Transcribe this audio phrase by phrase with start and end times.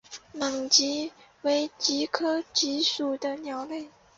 [0.33, 1.11] 猛隼
[1.43, 3.87] 为隼科隼属的鸟类。